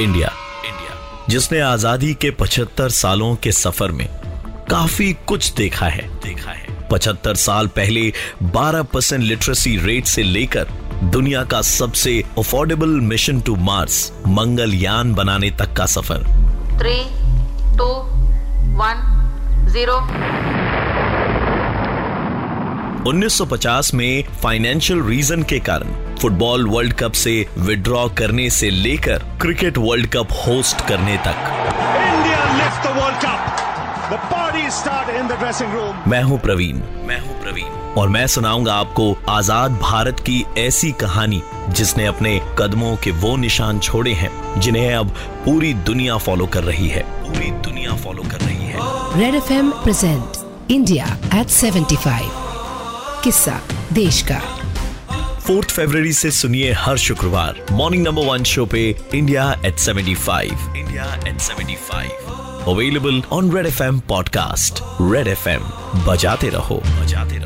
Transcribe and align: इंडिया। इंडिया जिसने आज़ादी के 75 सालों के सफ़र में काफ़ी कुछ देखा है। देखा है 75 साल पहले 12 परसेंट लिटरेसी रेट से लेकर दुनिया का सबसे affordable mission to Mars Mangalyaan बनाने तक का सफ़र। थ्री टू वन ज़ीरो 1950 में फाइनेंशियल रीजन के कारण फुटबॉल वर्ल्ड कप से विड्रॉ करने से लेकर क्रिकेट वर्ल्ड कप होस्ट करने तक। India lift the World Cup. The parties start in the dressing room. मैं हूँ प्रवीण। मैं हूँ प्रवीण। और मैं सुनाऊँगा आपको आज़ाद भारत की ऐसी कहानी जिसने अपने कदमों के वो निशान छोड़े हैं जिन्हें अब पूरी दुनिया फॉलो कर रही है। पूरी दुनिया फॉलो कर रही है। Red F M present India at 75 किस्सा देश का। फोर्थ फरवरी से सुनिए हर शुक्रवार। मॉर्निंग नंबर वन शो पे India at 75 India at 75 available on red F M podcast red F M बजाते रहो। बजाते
इंडिया। 0.00 0.28
इंडिया 0.66 1.26
जिसने 1.28 1.60
आज़ादी 1.60 2.12
के 2.14 2.30
75 2.32 2.88
सालों 2.90 3.34
के 3.36 3.52
सफ़र 3.52 3.92
में 3.92 4.06
काफ़ी 4.70 5.12
कुछ 5.26 5.52
देखा 5.54 5.86
है। 5.86 6.06
देखा 6.22 6.50
है 6.50 6.88
75 6.88 7.36
साल 7.36 7.66
पहले 7.76 8.12
12 8.54 8.82
परसेंट 8.92 9.22
लिटरेसी 9.22 9.76
रेट 9.76 10.06
से 10.06 10.22
लेकर 10.22 10.68
दुनिया 11.12 11.44
का 11.44 11.60
सबसे 11.62 12.12
affordable 12.38 13.00
mission 13.02 13.40
to 13.40 13.56
Mars 13.68 14.00
Mangalyaan 14.28 15.14
बनाने 15.14 15.50
तक 15.58 15.72
का 15.76 15.86
सफ़र। 15.88 16.24
थ्री 16.80 16.96
टू 17.78 17.90
वन 18.80 19.06
ज़ीरो 19.72 19.98
1950 23.06 23.92
में 23.94 24.24
फाइनेंशियल 24.42 25.02
रीजन 25.02 25.42
के 25.50 25.58
कारण 25.68 26.16
फुटबॉल 26.16 26.66
वर्ल्ड 26.68 26.92
कप 26.92 27.12
से 27.12 27.34
विड्रॉ 27.58 28.08
करने 28.18 28.48
से 28.50 28.70
लेकर 28.70 29.22
क्रिकेट 29.40 29.78
वर्ल्ड 29.78 30.06
कप 30.06 30.32
होस्ट 30.46 30.80
करने 30.88 31.16
तक। 31.26 31.38
India 32.00 32.40
lift 32.58 32.82
the 32.86 32.92
World 32.98 33.22
Cup. 33.22 33.62
The 34.10 34.18
parties 34.32 34.74
start 34.80 35.12
in 35.20 35.30
the 35.30 35.38
dressing 35.42 35.72
room. 35.76 36.08
मैं 36.08 36.22
हूँ 36.22 36.38
प्रवीण। 36.40 36.80
मैं 37.08 37.20
हूँ 37.20 37.40
प्रवीण। 37.42 37.78
और 38.00 38.08
मैं 38.08 38.26
सुनाऊँगा 38.26 38.74
आपको 38.74 39.12
आज़ाद 39.28 39.78
भारत 39.82 40.20
की 40.28 40.44
ऐसी 40.58 40.90
कहानी 41.00 41.42
जिसने 41.70 42.06
अपने 42.06 42.38
कदमों 42.58 42.94
के 43.04 43.10
वो 43.24 43.36
निशान 43.36 43.78
छोड़े 43.78 44.12
हैं 44.14 44.60
जिन्हें 44.60 44.94
अब 44.94 45.14
पूरी 45.44 45.72
दुनिया 45.88 46.16
फॉलो 46.26 46.46
कर 46.46 46.64
रही 46.64 46.88
है। 46.88 47.02
पूरी 47.22 47.50
दुनिया 47.62 47.96
फॉलो 48.04 48.28
कर 48.30 48.40
रही 48.40 48.68
है। 48.68 49.18
Red 49.20 49.34
F 49.34 49.52
M 49.52 49.70
present 49.82 50.70
India 50.70 51.06
at 51.34 51.48
75 51.48 52.39
किस्सा 53.24 53.60
देश 53.92 54.22
का। 54.22 54.38
फोर्थ 55.38 55.70
फरवरी 55.70 56.12
से 56.12 56.30
सुनिए 56.30 56.72
हर 56.72 56.96
शुक्रवार। 56.96 57.66
मॉर्निंग 57.72 58.06
नंबर 58.06 58.22
वन 58.22 58.42
शो 58.42 58.66
पे 58.66 59.02
India 59.14 59.60
at 59.64 59.76
75 59.76 60.76
India 60.76 61.14
at 61.14 61.38
75 61.38 62.10
available 62.68 63.22
on 63.32 63.56
red 63.56 63.66
F 63.66 63.82
M 63.82 64.00
podcast 64.00 64.82
red 65.00 65.26
F 65.26 65.48
M 65.48 65.60
बजाते 66.06 66.48
रहो। 66.48 66.82
बजाते 67.00 67.38